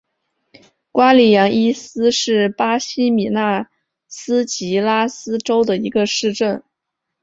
[0.91, 3.69] 瓜尼扬伊斯是巴西米纳
[4.07, 6.63] 斯吉拉斯州的一个市镇。